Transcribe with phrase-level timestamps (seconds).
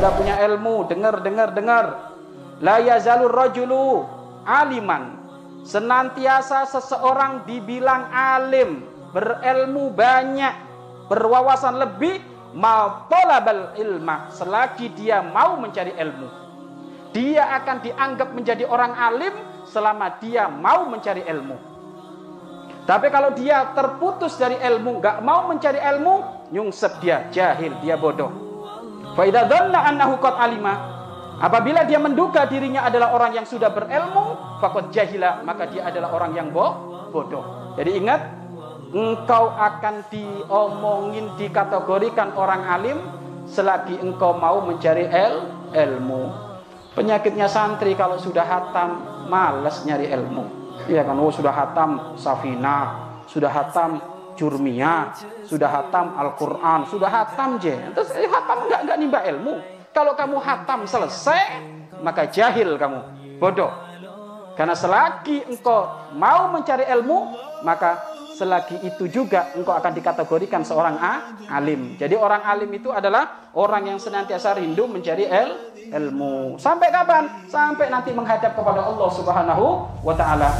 [0.00, 1.86] ilmu, dengar dengar dengar.
[2.60, 4.04] La yazalur rajulu
[4.44, 5.20] aliman.
[5.60, 8.80] Senantiasa seseorang dibilang alim,
[9.12, 10.54] berilmu banyak,
[11.12, 12.16] berwawasan lebih,
[12.56, 16.28] ma talabal ilma selagi dia mau mencari ilmu.
[17.12, 19.34] Dia akan dianggap menjadi orang alim
[19.68, 21.56] selama dia mau mencari ilmu.
[22.88, 28.49] Tapi kalau dia terputus dari ilmu, nggak mau mencari ilmu, nyungsep dia, jahil, dia bodoh.
[29.18, 30.74] Faidah dhanna annahu qad alima.
[31.40, 36.36] Apabila dia menduga dirinya adalah orang yang sudah berilmu, fakot jahila, maka dia adalah orang
[36.36, 37.72] yang bodoh.
[37.80, 38.20] Jadi ingat,
[38.92, 42.98] engkau akan diomongin, dikategorikan orang alim
[43.48, 46.28] selagi engkau mau mencari el, ilmu.
[46.92, 50.44] Penyakitnya santri kalau sudah hatam, males nyari ilmu.
[50.92, 54.02] Iya kan, oh sudah hatam safina, sudah hatam
[54.40, 55.12] jurmiyah,
[55.44, 57.76] sudah hatam Al-Quran, sudah hatam je.
[57.92, 59.54] Terus eh, hatam enggak enggak nimba ilmu.
[59.92, 61.60] Kalau kamu hatam selesai,
[62.00, 63.00] maka jahil kamu,
[63.36, 63.68] bodoh.
[64.56, 68.00] Karena selagi engkau mau mencari ilmu, maka
[68.40, 72.00] selagi itu juga engkau akan dikategorikan seorang a, alim.
[72.00, 76.56] Jadi orang alim itu adalah orang yang senantiasa rindu mencari el, ilmu.
[76.56, 77.28] Sampai kapan?
[77.50, 79.64] Sampai nanti menghadap kepada Allah Subhanahu
[80.00, 80.50] wa taala.